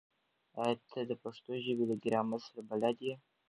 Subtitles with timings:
[0.63, 3.13] ایا ته د پښتو ژبې له ګرامر سره بلد یې؟